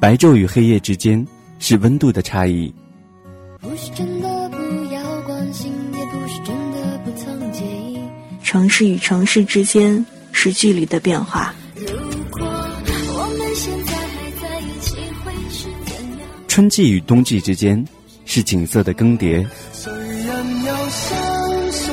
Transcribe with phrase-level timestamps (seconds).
[0.00, 1.26] 白昼与黑夜之间
[1.58, 2.72] 是温度的差异。
[3.60, 7.98] 不是真的不要关心，也不是真的不曾介意。
[8.44, 11.52] 城市与城市之间是距离的变化。
[11.74, 11.84] 如
[12.30, 16.28] 果我们现在还在一起，会是怎样？
[16.46, 17.84] 春季与冬季之间
[18.24, 19.44] 是景色的更迭。
[19.72, 21.92] 谁人又相信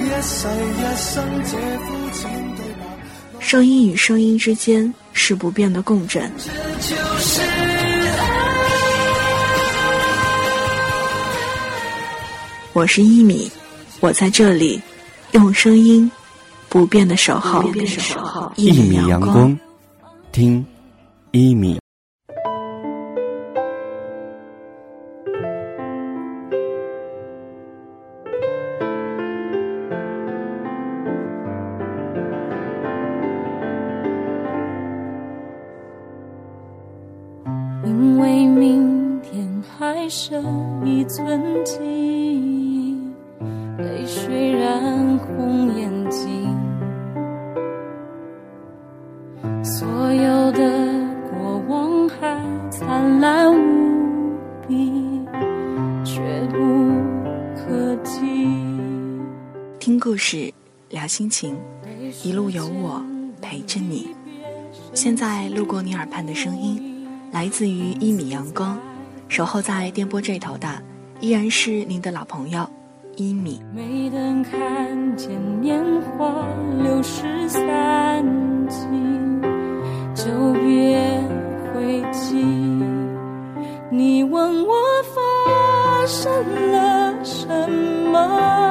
[0.00, 3.40] 一世一生这肤浅对白？
[3.40, 6.28] 声音与声音之间是不变的共振。
[12.76, 13.50] 我是一米，
[14.00, 14.78] 我在这里，
[15.32, 16.12] 用声音
[16.68, 17.62] 不变的守候，
[18.56, 19.58] 一米阳光，
[20.30, 20.62] 听
[21.30, 21.78] 一米。
[37.86, 40.44] 因为明天还剩
[40.84, 42.15] 一寸记忆，泪
[44.06, 46.56] 水染红眼睛。
[49.64, 50.60] 所有的
[51.28, 52.40] 过往还
[52.70, 54.32] 灿烂无
[54.68, 54.92] 比，
[56.04, 56.20] 却
[56.52, 56.94] 不
[57.56, 58.46] 可及。
[59.80, 60.54] 听故事，
[60.90, 61.56] 聊心情，
[62.22, 63.04] 一路有我
[63.42, 64.14] 陪着你。
[64.94, 68.78] 现在路过你耳畔的声音，来自于一米阳光，
[69.26, 70.80] 守候在电波这头的
[71.20, 72.68] 依然是您的老朋友
[73.16, 73.60] 一米。
[73.74, 76.46] 没等看见年华
[76.82, 78.24] 流逝散
[78.68, 79.40] 尽，
[80.14, 80.98] 就别
[81.72, 82.44] 回击。
[83.90, 84.74] 你问我
[85.14, 86.30] 发生
[86.72, 87.48] 了什
[88.10, 88.65] 么？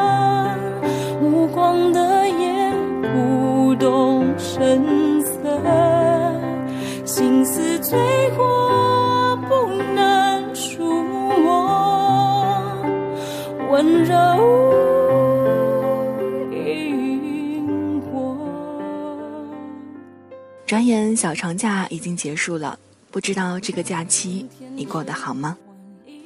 [20.75, 22.77] 转眼小长假已经结束了，
[23.09, 25.55] 不知道这个假期你过得好吗？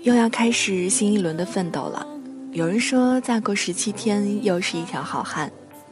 [0.01, 2.03] 又要开始新一轮的奋斗了。
[2.51, 5.51] 有人说，再过十七天又是一条好汉，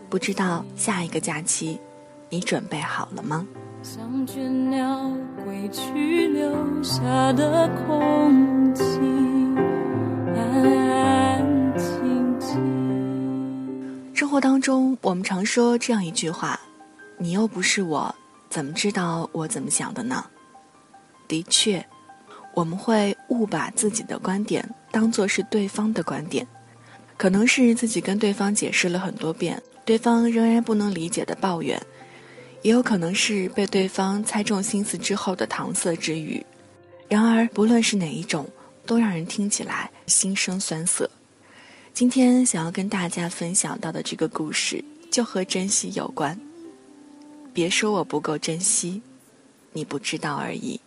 [0.09, 1.77] 不知道下一个假期
[2.31, 3.45] 你准备好了吗？
[3.83, 5.07] 像倦鸟
[5.45, 6.51] 归去留
[6.81, 8.83] 下的空气，
[10.35, 10.43] 安
[10.95, 14.15] 安静静。
[14.15, 16.59] 生活当中，我们常说这样一句话
[17.19, 18.15] ：“你又不是我，
[18.49, 20.25] 怎么知道我怎么想的呢？”
[21.27, 21.85] 的确，
[22.53, 26.47] 我们会误把自己的观点当做是对方的观点，
[27.17, 31.77] 可能是自己跟对方解释了很多遍，对方仍然不能理解的抱怨，
[32.61, 36.45] 也有可能是被对方猜中心思之后的搪塞之语。
[37.09, 38.49] 然而，不论是哪一种，
[38.85, 41.09] 都让人听起来心生酸涩。
[41.93, 46.39] 今天想要跟大家分享到的这个故事，就和珍惜有关。
[47.57, 49.01] 别说我不够珍惜，
[49.71, 50.79] 你不知道而已。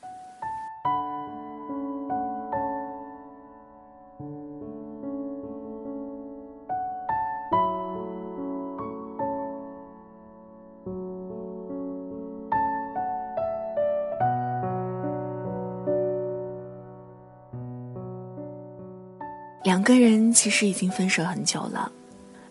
[19.65, 21.91] 两个人其实已经分手很久了，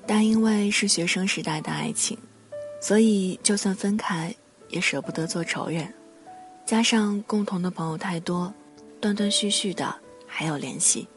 [0.05, 2.17] 但因为是学生时代的爱情，
[2.79, 4.33] 所以就算分开，
[4.69, 5.93] 也舍不得做仇人。
[6.65, 8.53] 加上共同的朋友太多，
[9.01, 9.93] 断断续续的
[10.27, 11.07] 还有联系。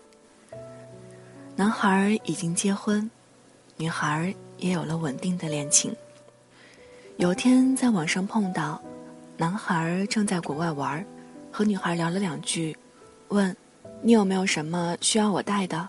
[1.54, 3.10] 男孩已经结婚，
[3.76, 5.94] 女孩也有了稳定的恋情。
[7.16, 8.80] 有天在网上碰到，
[9.36, 11.04] 男孩正在国外玩，
[11.50, 12.76] 和女孩聊了两句，
[13.28, 13.54] 问。
[14.04, 15.88] 你有没有什么需要我带的？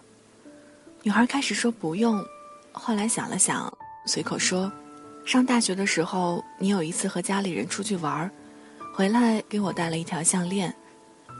[1.01, 2.23] 女孩开始说不用，
[2.71, 4.71] 后来想了想，随口说
[5.25, 8.29] ：“上大学的时候，你有一次和家里人出去玩，
[8.93, 10.73] 回来给我带了一条项链，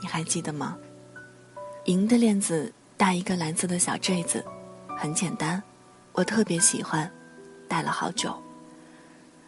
[0.00, 0.76] 你还记得吗？
[1.84, 4.44] 银的链子，带一个蓝色的小坠子，
[4.96, 5.62] 很简单，
[6.12, 7.10] 我特别喜欢，
[7.68, 8.34] 戴了好久。”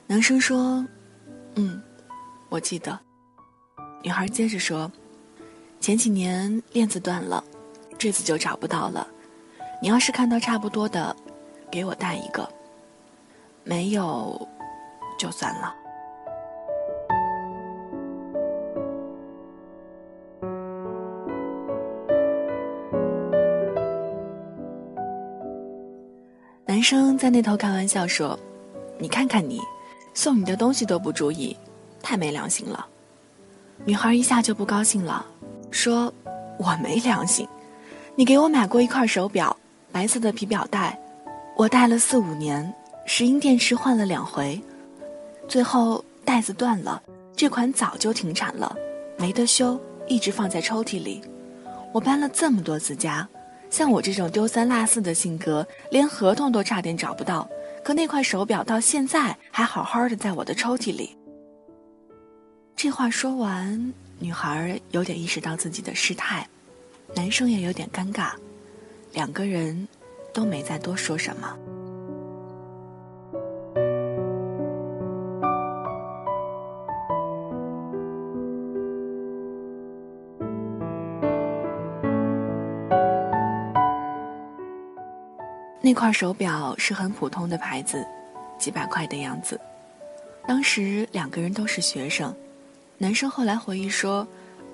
[0.06, 0.87] 男生说
[1.56, 1.82] ：“嗯，
[2.49, 2.99] 我记得。”
[4.03, 4.91] 女孩接着说。
[5.79, 7.44] 前几年链子断了，
[7.99, 9.06] 坠子就找不到了。
[9.81, 11.15] 你要是看到差不多的，
[11.71, 12.49] 给我带一个。
[13.69, 14.49] 没有，
[15.19, 15.75] 就算了。
[26.65, 28.39] 男生在那头开玩笑说
[28.99, 29.61] ：“你看看你，
[30.15, 31.57] 送你的东西都不注意，
[32.01, 32.87] 太没良心了。”
[33.85, 35.27] 女孩一下就不高兴了，
[35.73, 36.13] 说
[36.57, 37.49] ：“我没良心，
[38.15, 39.57] 你给我买过一块手表，
[39.91, 40.97] 白色的皮表带，
[41.57, 42.73] 我戴了四五年，
[43.06, 44.61] 石英电池换了两回，
[45.49, 47.00] 最后带子断了，
[47.37, 48.76] 这款早就停产了，
[49.17, 51.23] 没得修，一直放在抽屉里。
[51.93, 53.26] 我搬了这么多次家，
[53.70, 57.49] 像我这种丢三落四的性格，连合同都差点找不到。”
[57.85, 61.17] 可那块手表到现在还好好的在我的抽屉里。
[62.75, 66.44] 这话说完，女孩有点意识到自己的失态，
[67.14, 68.32] 男生也有点尴尬，
[69.12, 69.87] 两个人
[70.32, 71.56] 都没再多说什么。
[85.87, 88.05] 那块手表是很普通的牌子，
[88.59, 89.61] 几百块的样子。
[90.44, 92.35] 当时两个人都是学生，
[92.99, 94.27] 男生后来回忆说，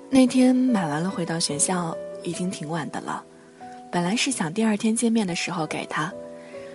[0.09, 3.23] 那天买完了回到学校已经挺晚的了，
[3.91, 6.11] 本来是想第二天见面的时候给他，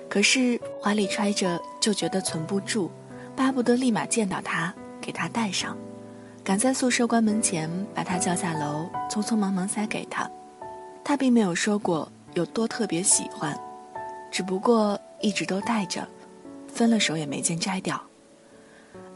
[0.09, 2.93] 可是怀里揣着就觉得存不住，
[3.35, 5.77] 巴不得立马见到他给他戴上，
[6.45, 10.31] 赶在宿舍关门前把他叫下楼，匆匆忙忙塞给他。
[11.03, 13.59] 他并没有说过有多特别喜欢。
[14.31, 16.07] 只不过一直都戴着，
[16.67, 18.01] 分了手也没见摘掉。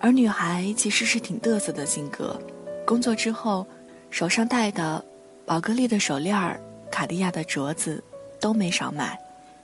[0.01, 2.37] 而女孩其实是挺嘚瑟的性格，
[2.85, 3.67] 工作之后，
[4.11, 5.05] 手上戴的
[5.47, 6.61] 宝格丽的手链儿、
[6.91, 8.03] 卡地亚的镯子
[8.41, 9.17] 都没少买，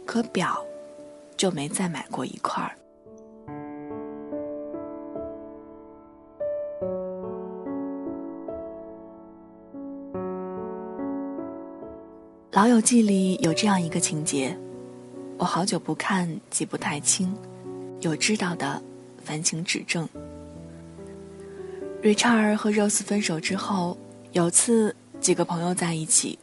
[0.07, 0.65] 可表
[1.37, 2.77] 就没再买过一块儿。
[12.53, 14.57] 老友记里有这样一个情节。
[15.39, 17.33] 我好久不看，记不太清。
[18.01, 18.83] 有知道的，
[19.25, 20.09] 烦请指正。
[22.03, 23.97] 瑞查尔和 Rose 分手之后，
[24.33, 26.37] 有次几个朋友在一起，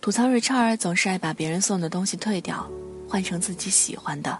[0.00, 2.68] 吐槽瑞查尔总是爱把别人送的东西退掉，
[3.08, 4.36] 换成自己喜欢的。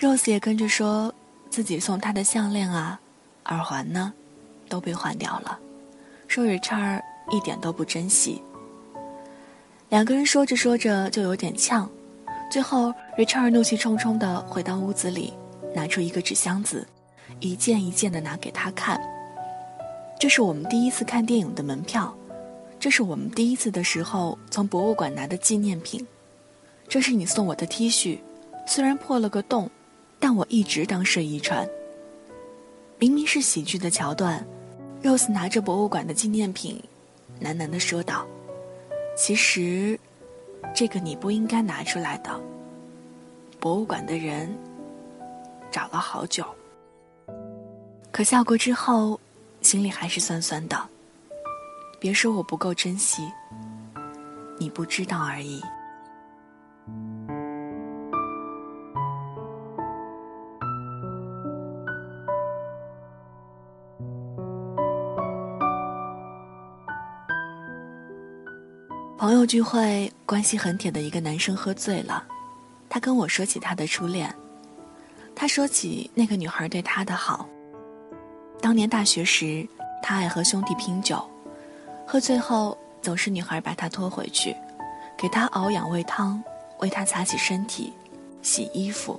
[0.00, 1.14] Rose 也跟着说
[1.50, 2.98] 自己送他的项链啊、
[3.46, 4.14] 耳环呢，
[4.66, 5.58] 都被换掉了，
[6.26, 8.40] 说瑞查尔一点都不珍惜。
[9.90, 11.86] 两个人说着说着就有点呛。
[12.54, 15.32] 最后，Richard 怒气冲冲地回到屋子里，
[15.74, 16.86] 拿出一个纸箱子，
[17.40, 18.96] 一件一件地拿给他看。
[20.20, 22.16] 这是我们第一次看电影的门票，
[22.78, 26.06] 这是我们第一次的时候从博物馆拿的纪念品，
[26.86, 28.20] 这是你送我的 T 恤，
[28.68, 29.68] 虽然破了个洞，
[30.20, 31.68] 但我一直当睡衣穿。
[33.00, 34.46] 明明是喜剧的桥段
[35.02, 36.80] ，Rose 拿着博物馆的纪念品，
[37.42, 38.24] 喃喃地说道
[39.18, 39.98] ：“其实。”
[40.72, 42.40] 这个你不应该拿出来的。
[43.58, 44.56] 博物馆的人
[45.70, 46.44] 找了好久，
[48.12, 49.18] 可笑过之后，
[49.62, 50.88] 心里还是酸酸的。
[51.98, 53.22] 别说我不够珍惜，
[54.58, 55.62] 你不知道而已。
[69.16, 72.24] 朋友聚会，关系很铁的一个男生喝醉了，
[72.88, 74.34] 他跟我说起他的初恋，
[75.36, 77.48] 他说起那个女孩对他的好。
[78.60, 79.66] 当年大学时，
[80.02, 81.24] 他爱和兄弟拼酒，
[82.04, 84.54] 喝醉后总是女孩把他拖回去，
[85.16, 86.42] 给他熬养胃汤，
[86.80, 87.92] 为他擦洗身体、
[88.42, 89.18] 洗衣服。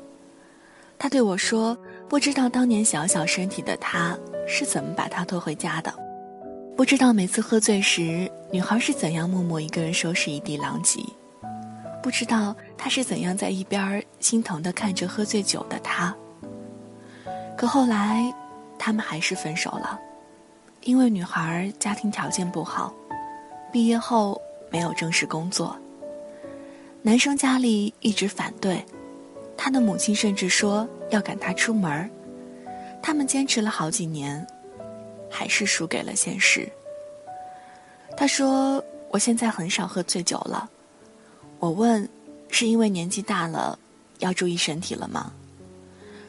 [0.99, 1.75] 他对我说，
[2.09, 4.15] 不知道当年小小身体的他
[4.45, 5.93] 是怎么把他拖回家的。
[6.75, 10.99] 不知道每次喝醉时，女孩是怎样默默一个人收拾一地狼藉；
[12.03, 16.13] 不知道他是怎样在一边心疼的看着喝醉酒的他。
[17.57, 18.31] 可后来，
[18.77, 19.97] 他们还是分手了，
[20.83, 22.93] 因为女孩家庭条件不好，
[23.71, 24.39] 毕业后
[24.69, 25.77] 没有正式工作。
[27.01, 28.83] 男生家里一直反对，
[29.55, 32.09] 他的母亲甚至说要赶他出门
[33.01, 34.45] 他们坚持了好几年。
[35.35, 36.65] 还是输给了现实。
[38.15, 40.69] 他说：“我现在很少喝醉酒了。”
[41.59, 42.07] 我问
[42.49, 43.77] ：“是因为年纪大了，
[44.19, 45.33] 要注意身体了吗？”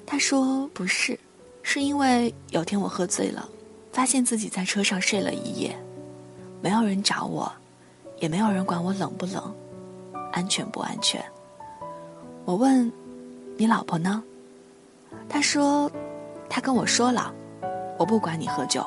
[0.04, 1.16] 他说：“不是，
[1.62, 3.48] 是因为有天我喝醉了，
[3.92, 5.78] 发现自己在车上睡了一夜，
[6.60, 7.52] 没有人找我，
[8.18, 9.54] 也没有人管我冷不冷，
[10.32, 11.24] 安全不安全。”
[12.44, 12.90] 我问
[13.56, 14.20] ：“你老婆呢？”
[15.30, 15.88] 他说
[16.50, 17.32] ：“他跟我说了。”
[17.98, 18.84] 我不管你喝酒，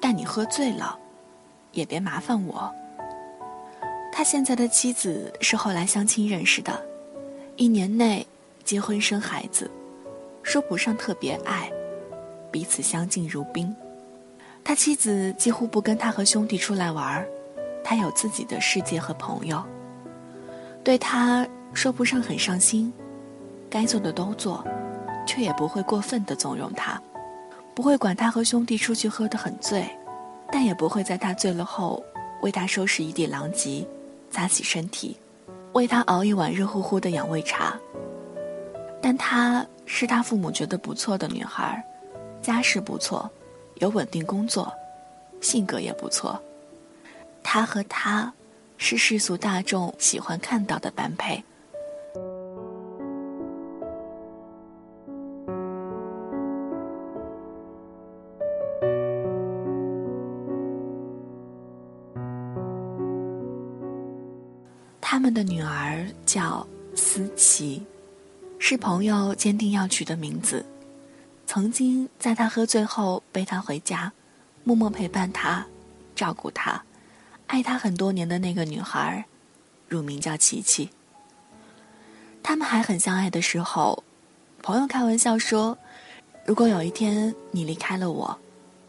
[0.00, 0.98] 但你喝醉了，
[1.72, 2.72] 也别麻烦我。
[4.12, 6.84] 他现在的妻子是后来相亲认识的，
[7.56, 8.26] 一年内
[8.64, 9.70] 结婚生孩子，
[10.42, 11.70] 说不上特别爱，
[12.50, 13.74] 彼此相敬如宾。
[14.62, 17.26] 他妻子几乎不跟他和兄弟出来玩儿，
[17.82, 19.62] 他有自己的世界和朋友。
[20.84, 22.92] 对他说不上很上心，
[23.70, 24.64] 该做的都做，
[25.26, 27.00] 却也不会过分的纵容他，
[27.80, 29.88] 不会管他和兄弟出去喝得很醉，
[30.52, 32.04] 但也不会在他醉了后
[32.42, 33.88] 为他收拾一地狼藉，
[34.30, 35.16] 擦洗身体，
[35.72, 37.74] 为他熬一碗热乎乎的养胃茶。
[39.00, 41.82] 但她是他父母觉得不错的女孩，
[42.42, 43.30] 家世不错，
[43.76, 44.70] 有稳定工作，
[45.40, 46.38] 性格也不错。
[47.42, 48.30] 他和她。
[48.76, 51.42] 是世俗大众喜欢看到的般配。
[65.90, 67.82] 儿叫思琪，
[68.58, 70.64] 是朋友坚定要取的名字。
[71.46, 74.12] 曾经在他喝醉后背他回家，
[74.62, 75.66] 默默陪伴他，
[76.14, 76.82] 照顾他。
[77.48, 79.24] 爱他很多年的那个女孩，
[79.88, 80.88] 乳名叫琪琪。
[82.42, 84.04] 他们还很相爱的时候，
[84.62, 85.76] 朋友开玩笑说
[86.46, 88.38] ：“如果有一天你离开了我，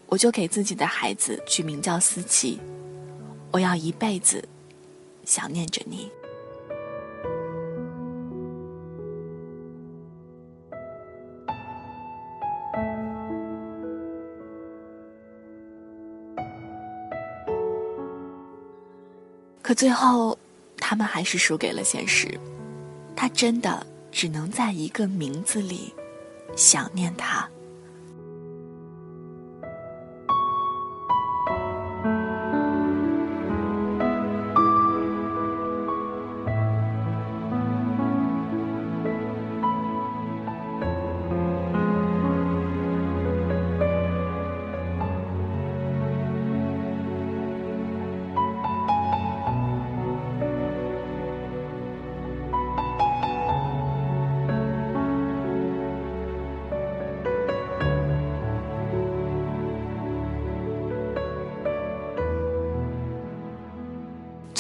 [0.06, 2.60] 我就给自己的孩子取名叫思琪，
[3.52, 4.48] 我要一辈子
[5.26, 6.12] 想念着你。”
[19.72, 20.38] 可最后，
[20.76, 22.38] 他们还是输给了现实。
[23.16, 25.94] 他真的只能在一个名字里
[26.58, 27.50] 想念他。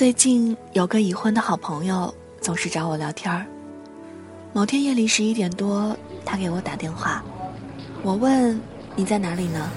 [0.01, 3.46] 最近有个已婚的好朋友总是找我聊天儿。
[4.51, 7.24] 某天夜里十一点多，他给我打电话，
[8.01, 8.60] 我问
[8.96, 9.70] 你在哪里呢？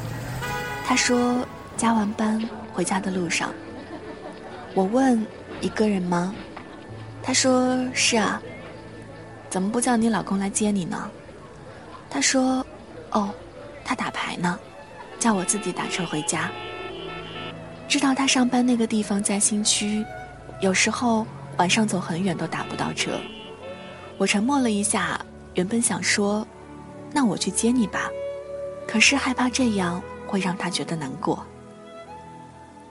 [0.87, 3.53] 他说加完班回家的路上。
[4.73, 5.27] 我问
[5.61, 6.35] 一个人吗？
[7.23, 8.41] 他说是啊。
[9.51, 11.11] 怎么不叫你老公来接你呢？
[12.09, 12.65] 他说
[13.11, 13.29] 哦，
[13.85, 14.59] 他打牌呢，
[15.19, 16.51] 叫我自己打车回家。
[17.89, 20.05] 知道他上班那个地方在新区，
[20.61, 21.27] 有时候
[21.59, 23.21] 晚上走很远都打不到车。
[24.19, 25.21] 我沉默了一下，
[25.55, 26.47] 原本想说
[27.13, 28.09] ：“那我去接你吧。”
[28.87, 31.45] 可是害怕这样会让他觉得难过。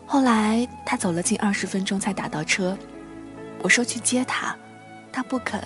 [0.05, 2.77] 后来他走了近二十分钟才打到车，
[3.61, 4.55] 我说去接他，
[5.11, 5.61] 他不肯，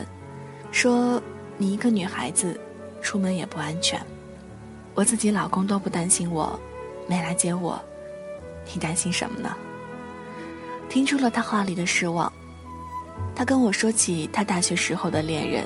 [0.71, 1.21] 说
[1.57, 2.59] ：“你一个女孩子，
[3.01, 3.99] 出门也不安全，
[4.93, 6.59] 我自己老公都不担心我，
[7.07, 7.81] 没来接我。”
[8.73, 9.55] 你担心什么呢？
[10.89, 12.31] 听出了他话里的失望。
[13.35, 15.63] 他跟我说起他大学时候的恋人，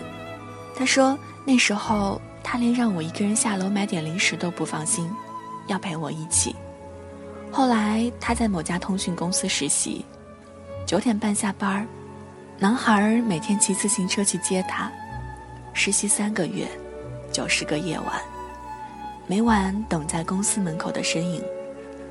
[0.75, 5.09] 他说那时候他连让我一个人下楼买点零食都不放心，
[5.67, 6.55] 要陪我一起。
[7.51, 10.03] 后来他在某家通讯公司实习，
[10.85, 11.87] 九点半下班
[12.57, 14.91] 男孩每天骑自行车去接他，
[15.73, 16.67] 实习三个月，
[17.31, 18.19] 九十个夜晚，
[19.27, 21.43] 每晚等在公司门口的身影。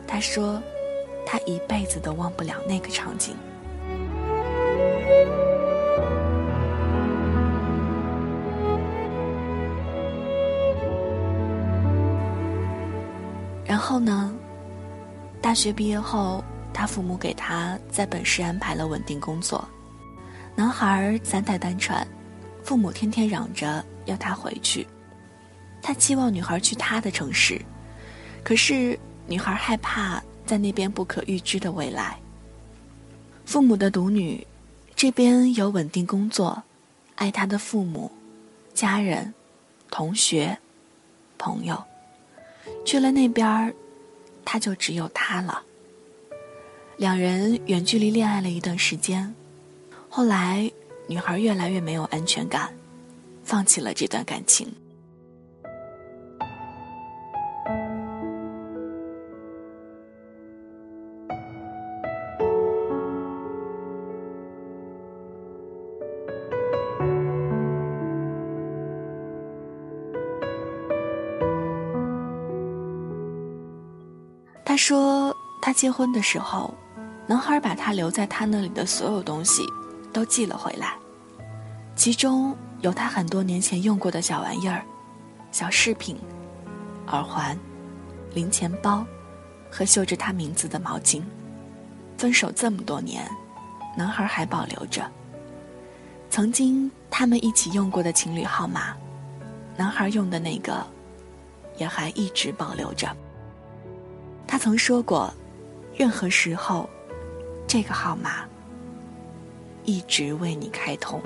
[0.06, 0.62] 他说。
[1.32, 3.36] 他一辈子都忘不了那个场景。
[13.64, 14.34] 然后呢？
[15.40, 16.42] 大学毕业后，
[16.74, 19.64] 他父母给他在本市安排了稳定工作。
[20.56, 22.04] 男孩三代单传，
[22.64, 24.84] 父母天天嚷着要他回去。
[25.80, 27.62] 他期望女孩去他的城市，
[28.42, 30.20] 可是女孩害怕。
[30.50, 32.18] 在那边不可预知的未来。
[33.44, 34.44] 父母的独女，
[34.96, 36.60] 这边有稳定工作，
[37.14, 38.10] 爱她的父母、
[38.74, 39.32] 家人、
[39.92, 40.58] 同学、
[41.38, 41.80] 朋友，
[42.84, 43.72] 去了那边
[44.44, 45.62] 他就只有她了。
[46.96, 49.32] 两人远距离恋爱了一段时间，
[50.08, 50.68] 后来
[51.06, 52.74] 女孩越来越没有安全感，
[53.44, 54.66] 放弃了这段感情。
[75.80, 76.74] 结婚的时候，
[77.26, 79.62] 男孩把他留在他那里的所有东西
[80.12, 80.94] 都寄了回来，
[81.96, 84.84] 其中有他很多年前用过的小玩意儿、
[85.50, 86.18] 小饰品、
[87.06, 87.58] 耳环、
[88.34, 89.02] 零钱包
[89.70, 91.22] 和绣着他名字的毛巾。
[92.18, 93.26] 分手这么多年，
[93.96, 95.10] 男孩还保留着。
[96.28, 98.94] 曾经他们一起用过的情侣号码，
[99.78, 100.86] 男孩用的那个，
[101.78, 103.08] 也还一直保留着。
[104.46, 105.32] 他曾说过，
[106.00, 106.88] 任何时候，
[107.66, 108.48] 这个号码
[109.84, 111.20] 一直为你开通。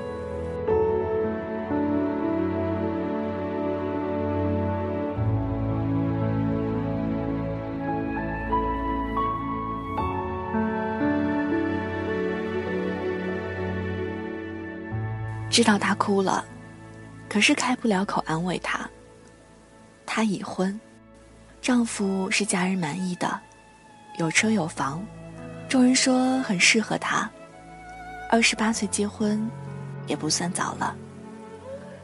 [15.49, 16.45] 知道她哭了，
[17.29, 18.91] 可是开不了口安慰她。
[20.05, 20.81] 她已婚，
[21.63, 23.41] 丈夫是家人满意的，
[24.17, 25.05] 有车有房，
[25.69, 27.29] 众人说很适合她。
[28.31, 29.51] 二十八岁结婚，
[30.07, 30.95] 也不算早了。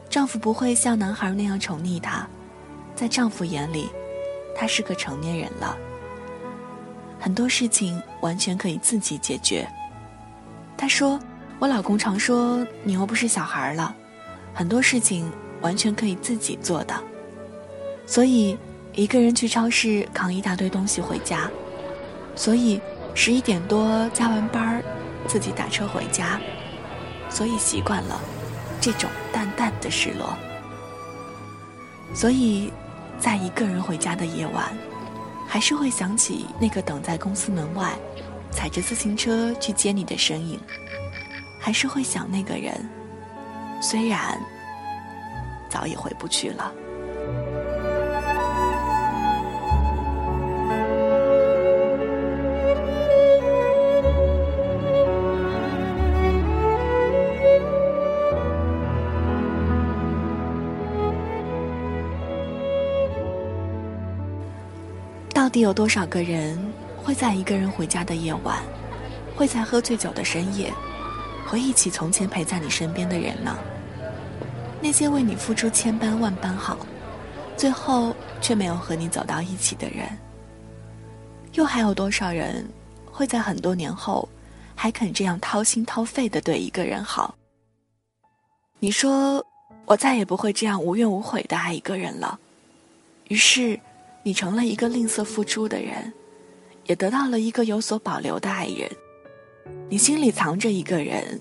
[0.09, 2.27] 丈夫不会像男孩那样宠溺她，
[2.95, 3.89] 在丈夫眼里，
[4.55, 5.77] 她是个成年人了，
[7.19, 9.67] 很多事情完全可以自己解决。
[10.77, 11.19] 她说。
[11.59, 13.95] 我老公常说：“你又不是小孩了，
[14.51, 17.03] 很多事情完全可以自己做的。”
[18.07, 18.57] 所以，
[18.95, 21.47] 一个人去超市扛一大堆东西回家，
[22.35, 22.81] 所以
[23.13, 24.81] 十一点多加完班，
[25.27, 26.39] 自己打车回家，
[27.29, 28.19] 所以习惯了
[28.79, 30.35] 这种淡淡的失落。
[32.13, 32.71] 所以，
[33.19, 34.65] 在一个人回家的夜晚，
[35.47, 37.93] 还是会想起那个等在公司门外，
[38.51, 40.59] 踩着自行车去接你的身影。
[41.59, 42.73] 还是会想那个人，
[43.81, 44.37] 虽然
[45.69, 46.73] 早已回不去了。
[65.51, 66.57] 到底有多少个人
[66.95, 68.63] 会在一个人回家的夜晚，
[69.35, 70.73] 会在喝醉酒的深夜？
[71.45, 73.53] 回忆起从前陪在你身边的人呢？
[74.81, 76.77] 那些为你付出千般万般好，
[77.57, 80.17] 最后却没有和你走到一起的人，
[81.51, 82.65] 又还有多少人
[83.11, 84.29] 会在很多年后，
[84.73, 87.35] 还肯这样掏心掏肺的对一个人好？
[88.79, 89.45] 你说，
[89.83, 92.39] 我再也不会这样无怨无悔的爱一个人了。
[93.27, 93.77] 于是，
[94.23, 96.13] 你成了一个吝啬付出的人，
[96.85, 98.89] 也得到了一个有所保留的爱人。
[99.89, 101.39] 你心里藏着一个人，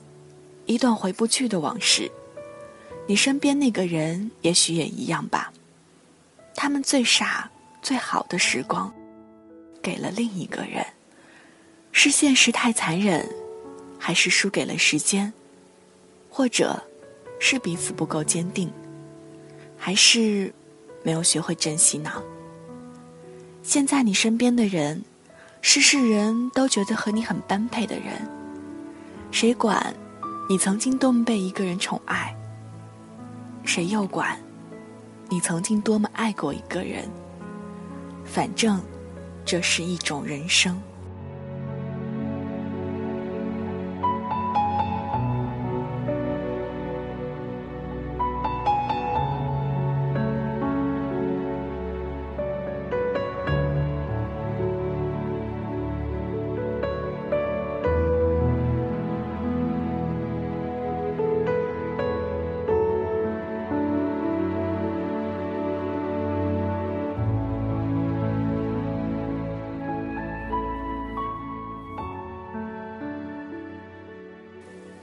[0.66, 2.10] 一段回不去的往事。
[3.06, 5.52] 你身边那个人也许也一样吧。
[6.54, 7.50] 他们最傻、
[7.82, 8.92] 最好的时光，
[9.82, 10.84] 给了另一个人。
[11.92, 13.28] 是现实太残忍，
[13.98, 15.32] 还是输给了时间？
[16.28, 16.80] 或者，
[17.40, 18.70] 是彼此不够坚定，
[19.76, 20.54] 还是
[21.02, 22.22] 没有学会珍惜呢？
[23.70, 25.00] 现在你身边的人。
[25.62, 28.28] 是世人都觉得和你很般配的人，
[29.30, 29.94] 谁管
[30.48, 32.34] 你曾经多么被一个人宠爱？
[33.64, 34.36] 谁又管
[35.28, 37.08] 你曾经多么爱过一个人？
[38.24, 38.82] 反正，
[39.44, 40.76] 这是一种人生。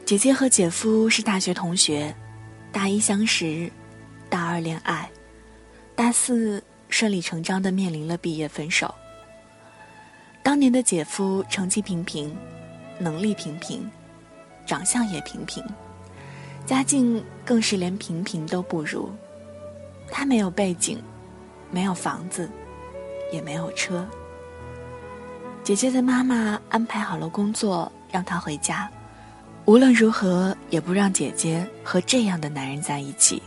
[0.08, 2.16] 姐姐和姐夫是大学同学，
[2.72, 3.70] 大一相识，
[4.30, 5.12] 大二恋爱，
[5.98, 8.96] 大四顺理成章的面临了毕业分手。
[10.42, 12.34] 当年的姐夫成绩平平，
[12.98, 13.86] 能力平平，
[14.66, 15.62] 长相也平平，
[16.66, 19.12] 家境更是连平平都不如。
[20.10, 21.04] 他没有背景，
[21.70, 22.50] 没有房子，
[23.30, 24.08] 也没有车。
[25.66, 28.90] 姐姐的妈妈安排好了工作，让他回家。
[29.68, 33.44] 无论如何，也不让姐姐和这样的男人在一起。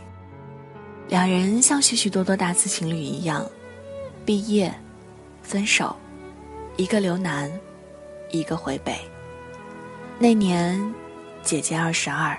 [1.08, 3.42] 两人像许许多多大四情侣一样，
[4.26, 4.70] 毕业，
[5.42, 5.96] 分手，
[6.76, 7.50] 一个留南，
[8.30, 8.94] 一个回北。
[10.18, 10.78] 那年，
[11.42, 12.38] 姐姐二十二，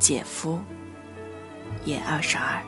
[0.00, 0.58] 姐夫
[1.84, 2.60] 也二十二。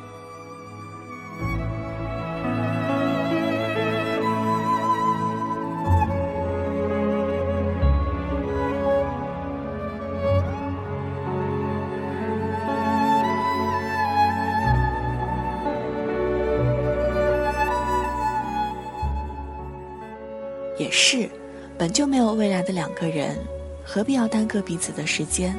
[21.01, 21.31] 是，
[21.79, 23.39] 本就没有未来的两个人，
[23.85, 25.57] 何必要耽搁彼此的时间？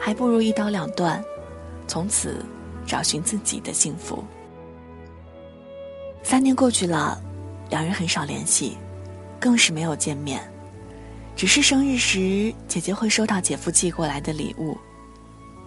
[0.00, 1.22] 还不如一刀两断，
[1.86, 2.42] 从此
[2.86, 4.24] 找寻自己的幸福。
[6.22, 7.20] 三年过去了，
[7.68, 8.78] 两人很少联系，
[9.38, 10.42] 更是没有见面。
[11.36, 14.74] 只是生日时，姐姐会收到姐夫寄过来的礼物；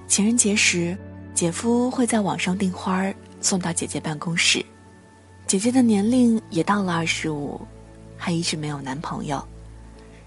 [0.07, 0.97] 情人节时，
[1.35, 4.65] 姐夫会在网上订花送到姐姐办公室。
[5.45, 7.61] 姐姐的年龄也到了二十五，
[8.25, 9.47] 还一直没有男朋友，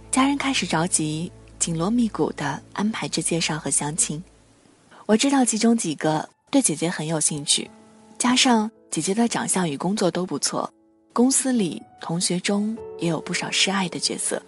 [0.08, 4.22] 家人开始着急，紧锣密鼓的安排着介绍和相亲。
[5.04, 7.68] 我知道其中几个对姐姐很有兴趣，
[8.16, 10.72] 加上姐姐的长相与工作都不错，
[11.12, 14.40] 公司里同学中也有不少示爱的角色。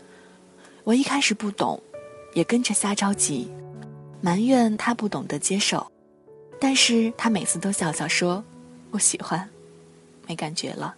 [0.84, 1.82] 我一开始不懂，
[2.34, 3.50] 也跟着瞎着急，
[4.20, 5.84] 埋怨他不懂得接受，
[6.60, 8.44] 但是他每次都笑笑说
[8.92, 9.50] ：“我喜欢，
[10.28, 10.94] 没感觉了。”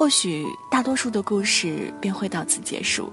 [0.00, 3.12] 或许大多数的故事便会到此结束，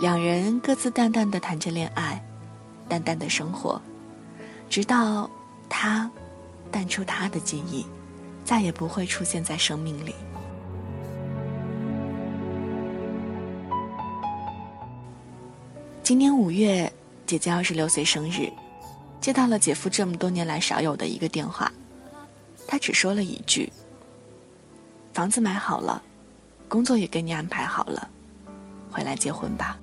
[0.00, 2.18] 两人各自淡淡的谈着恋爱，
[2.88, 3.78] 淡淡的生活，
[4.70, 5.30] 直到
[5.68, 6.10] 他
[6.70, 7.84] 淡出他的记忆，
[8.46, 10.14] 再也不会出现在生命里。
[16.02, 16.90] 今年五月，
[17.26, 18.50] 姐姐二十六岁生日，
[19.20, 21.70] 接到了姐夫这么多年来少有的一个电话，
[22.66, 23.70] 他只说了一句。
[25.20, 26.02] 房子买好了，
[26.66, 28.08] 工作也给你安排好了，
[28.90, 29.76] 回来结婚吧。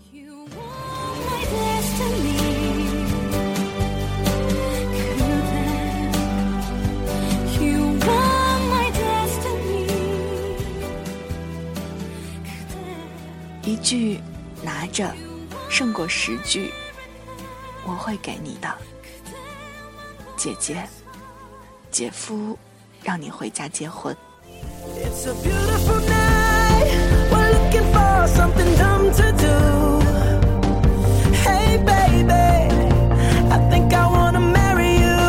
[13.61, 14.19] 一句
[14.63, 15.13] 拿着，
[15.69, 16.73] 胜过十句
[17.85, 18.75] 我会给你的。
[20.35, 20.83] 姐姐，
[21.91, 22.57] 姐夫，
[23.03, 24.17] 让你回家结婚。
[25.06, 26.88] It's a beautiful night.
[27.30, 29.56] We're looking for something dumb to do.
[31.46, 32.32] Hey, baby,
[33.54, 35.20] I think I wanna marry you.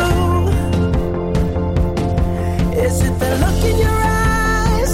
[2.86, 4.92] Is it the look in your eyes,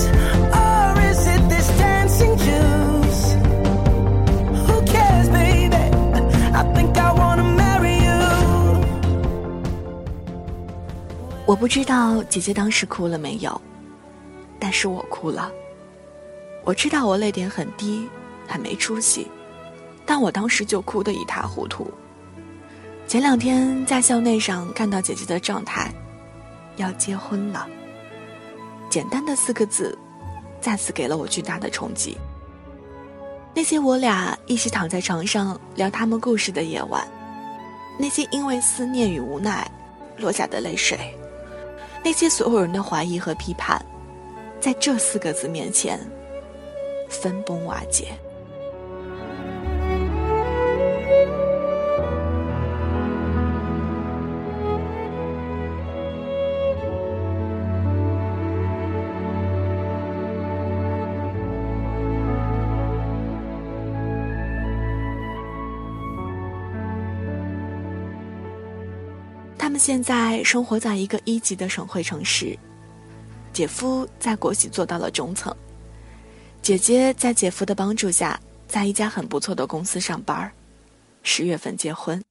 [0.53, 3.23] or is it this dancing juice?
[4.67, 5.85] Who cares, baby?
[6.53, 8.21] I think I wanna marry you.
[11.47, 13.59] 我不知道姐姐当时哭了没有。
[14.60, 15.52] 但是我哭了。
[16.64, 18.10] 我知道我泪点很低，
[18.48, 19.28] 很没出息，
[20.06, 21.92] 但我当时就哭得一塌糊涂。
[23.08, 25.94] 前两天在校内上看到姐姐的状态，
[26.78, 27.68] 要结婚了。
[28.90, 29.96] 简单的四个字，
[30.60, 32.18] 再次给了我巨大的冲击。
[33.54, 37.08] 那些我俩一起躺在床上聊他们故事的夜晚，
[38.00, 39.70] 那些因为思念与无奈
[40.18, 41.16] 落下的泪水，
[42.04, 43.80] 那些所有人的怀疑和批判。
[44.66, 46.00] 在这四个字面前，
[47.08, 48.08] 分崩瓦解。
[69.60, 72.58] 他们现在生活在一个一级的省会城市。
[73.56, 75.56] 姐夫在国企做到了中层，
[76.62, 78.38] 姐姐在姐夫的帮助下，
[78.68, 80.52] 在一家很不错的公司上班
[81.24, 82.22] 十月份结婚。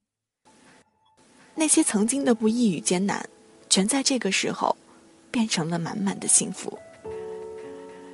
[1.55, 3.27] 那些曾经的不易与艰难，
[3.71, 4.77] 全在这个时候
[5.31, 6.79] 变成了满满的幸福。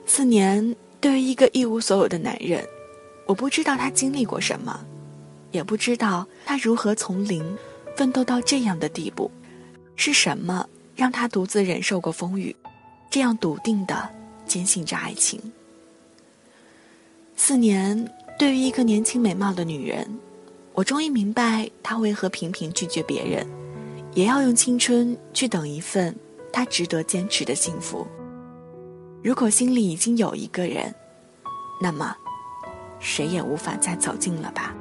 [0.07, 2.65] 四年对于一个一无所有的男人，
[3.27, 4.87] 我不知道他经历过什么，
[5.51, 7.59] 也不知道他如何从零
[7.97, 9.29] 奋斗到这样的地步，
[9.97, 12.55] 是什么让他独自忍受过风雨。
[13.11, 14.09] 这样笃定的
[14.47, 15.41] 坚信着爱情。
[17.35, 20.09] 四年，对于一个年轻美貌的女人，
[20.73, 23.45] 我终于明白她为何频频拒绝别人，
[24.15, 26.15] 也要用青春去等一份
[26.53, 28.07] 她值得坚持的幸福。
[29.23, 30.95] 如果心里已经有一个人，
[31.83, 32.17] 那么，
[33.01, 34.75] 谁也无法再走近了吧。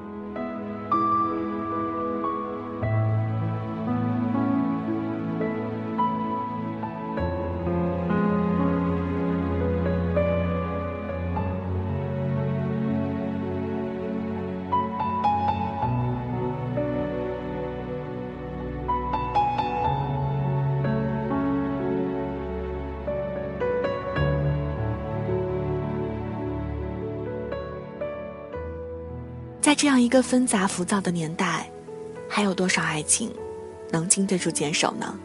[29.80, 31.66] 这样一个纷杂浮躁的年代，
[32.28, 33.34] 还有多少爱情
[33.90, 35.18] 能经得住坚守呢？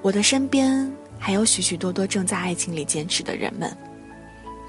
[0.00, 3.76] 我的身边还有许许多多正在爱情里坚持的人们，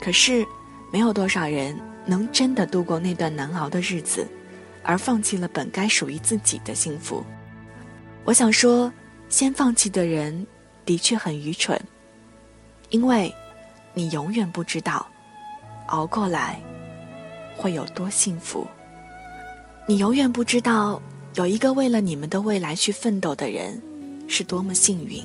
[0.02, 0.46] 可是，
[0.92, 4.28] 没有多少人能真的度过那段难熬的日子，
[4.84, 7.24] 而放弃了本该属于自己的幸福。
[8.26, 8.92] 我想说，
[9.30, 10.46] 先放弃的人
[10.84, 11.82] 的确很愚蠢，
[12.90, 13.34] 因为，
[13.94, 15.08] 你永远不知道，
[15.88, 16.62] 熬过来。
[17.56, 18.68] 会有多幸福？
[19.88, 21.02] 你永远不知道，
[21.36, 23.82] 有一个为了你们的未来去奋斗的人，
[24.28, 25.24] 是多么幸运。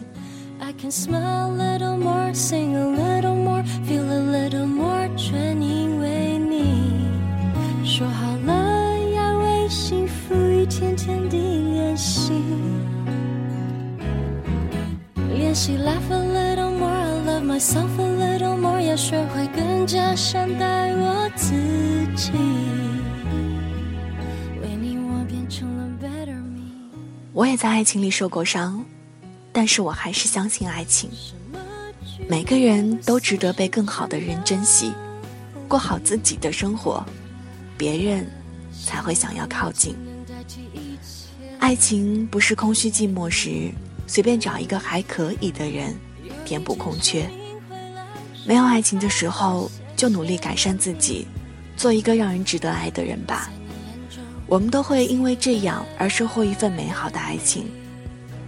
[27.40, 28.84] 我也在爱情里受过伤，
[29.50, 31.08] 但是我还是相信爱情。
[32.28, 34.92] 每个人都值得被更好的人珍惜，
[35.66, 37.02] 过好自己的生活，
[37.78, 38.30] 别人
[38.84, 39.96] 才会想要靠近。
[41.58, 43.70] 爱情不是空虚寂寞时
[44.06, 45.96] 随便找一个还可以的人
[46.44, 47.26] 填补空缺。
[48.44, 51.26] 没有爱情的时候，就努力改善自己，
[51.74, 53.50] 做一个让人值得爱的人吧。
[54.50, 57.70] 我们都会因为这样而收获一份美好的爱情，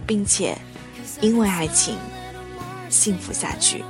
[0.05, 0.53] 并且
[1.21, 1.95] 因为爱情
[2.89, 3.81] 幸福下去。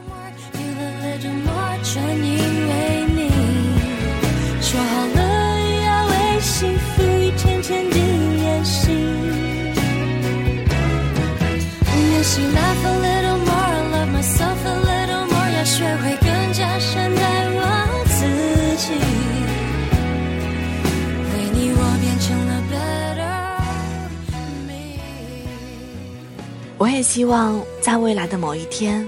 [26.84, 29.08] 我也希望在未来的某一天，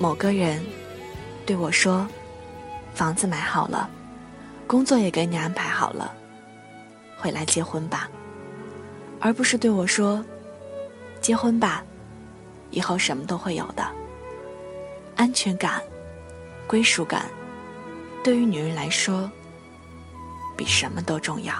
[0.00, 0.60] 某个人
[1.46, 2.04] 对我说
[2.92, 3.88] ：“房子买好了，
[4.66, 6.12] 工作也给你安排好了，
[7.16, 8.10] 回来结婚吧。”
[9.20, 10.24] 而不是对我说
[11.22, 11.84] ：“结婚吧，
[12.72, 13.86] 以后什么都会有的。”
[15.14, 15.80] 安全感、
[16.66, 17.26] 归属感，
[18.24, 19.30] 对于女人来说，
[20.56, 21.54] 比什么都重要。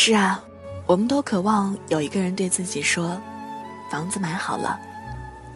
[0.00, 0.40] 是啊，
[0.86, 3.20] 我们都渴望有一个人对自己说
[3.90, 4.78] ：“房子买好了，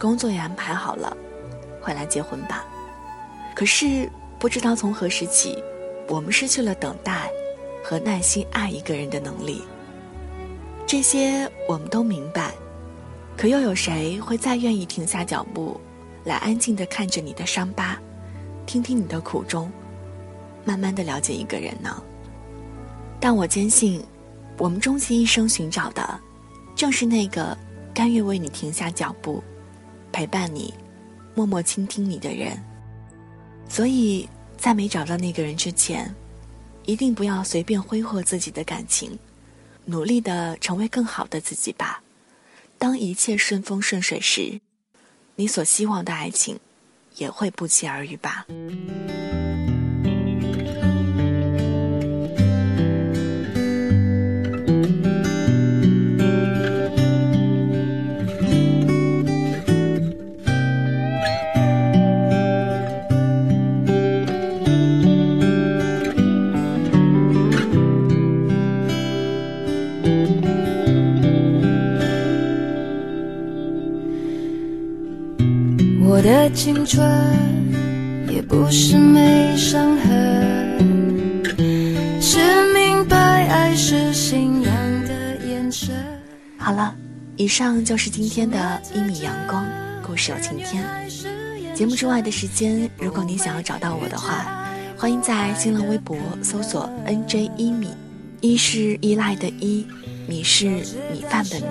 [0.00, 1.16] 工作也安排好了，
[1.80, 2.64] 回来结婚吧。”
[3.54, 5.62] 可是不知道从何时起，
[6.08, 7.30] 我们失去了等待
[7.84, 9.62] 和耐心爱一个人的能力。
[10.88, 12.52] 这些我们都明白，
[13.36, 15.80] 可又有谁会再愿意停下脚步，
[16.24, 17.96] 来安静地看着你的伤疤，
[18.66, 19.70] 听听你的苦衷，
[20.64, 22.02] 慢慢地了解一个人呢？
[23.20, 24.04] 但我坚信。
[24.58, 26.20] 我们终其一生寻找的，
[26.76, 27.56] 正是那个
[27.92, 29.42] 甘愿为你停下脚步，
[30.12, 30.72] 陪伴你，
[31.34, 32.56] 默默倾听你的人。
[33.68, 36.14] 所以在没找到那个人之前，
[36.84, 39.18] 一定不要随便挥霍自己的感情，
[39.84, 42.02] 努力的成为更好的自己吧。
[42.78, 44.60] 当一切顺风顺水时，
[45.36, 46.58] 你所希望的爱情，
[47.16, 48.46] 也会不期而遇吧。
[76.22, 77.04] 的青春
[78.32, 81.42] 也不是没伤痕，
[82.20, 82.38] 是
[82.72, 84.72] 明白爱是信仰
[85.04, 85.92] 的眼神。
[86.56, 86.94] 好了，
[87.36, 89.66] 以上就是今天的一米阳光
[90.06, 90.84] 故事有晴天。
[91.74, 94.64] 节目之外的时间，如果你想要找到我的话，
[94.96, 97.88] 欢迎在新浪微博搜索 “nj 一米”，
[98.40, 99.84] 一是依赖的依，
[100.28, 101.66] 米是米饭的米，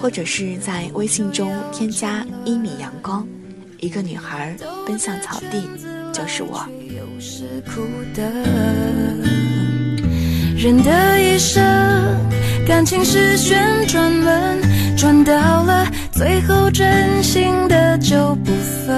[0.00, 3.24] 或者是在微信中添加“一米阳光”。
[3.78, 5.68] 一个女孩奔向草地，
[6.12, 6.66] 就是我。
[10.56, 11.62] 人的一生，
[12.66, 18.52] 感情是旋转门，转到了最后，真心的就不
[18.86, 18.96] 分。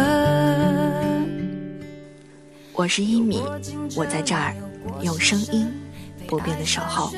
[2.73, 3.43] 我是一米，
[3.97, 4.55] 我在这儿，
[5.03, 5.67] 用声音
[6.27, 7.13] 不变的守候。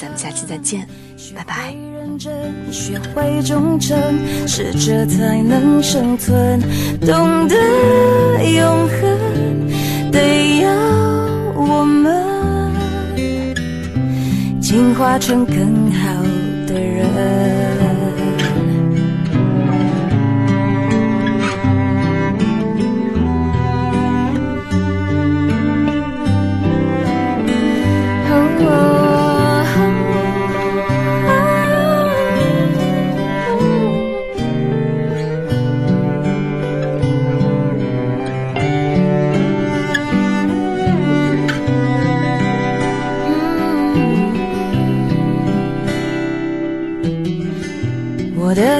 [0.00, 0.88] 咱们下期再见，
[1.34, 1.95] 拜拜。
[2.18, 2.32] 真，
[2.72, 3.96] 学会忠诚，
[4.46, 6.60] 适者才能生存。
[7.00, 7.54] 懂得
[8.42, 10.70] 永恒，得要
[11.54, 12.72] 我们
[14.60, 16.22] 进化成更好
[16.66, 17.95] 的人。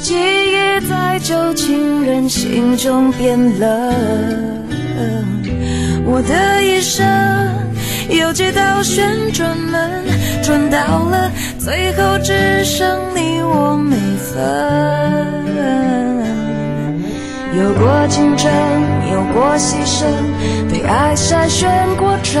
[0.00, 3.68] 记忆在旧情人心中变冷，
[6.04, 7.04] 我的一生
[8.08, 10.04] 有几道旋转门，
[10.42, 14.38] 转到了最后只剩你我没分。
[17.56, 18.50] 有过竞争，
[19.10, 20.06] 有过牺牲，
[20.70, 22.40] 被爱筛选过程，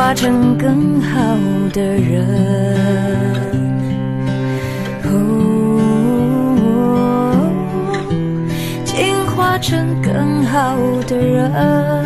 [0.00, 1.36] 化成更好
[1.74, 2.26] 的人。
[5.04, 5.12] 哦，
[8.82, 10.74] 进化成更好
[11.06, 11.99] 的人。